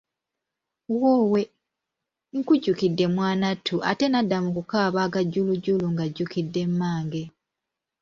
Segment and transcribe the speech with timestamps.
[0.99, 1.41] Woowe,
[2.37, 7.23] nkujjukidde mwanattu ate n'adda mu kukaaba aga jjulujjulu ng'ajjukidde mmange.